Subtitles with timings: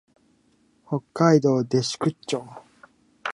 [0.87, 2.43] 北海道弟子屈町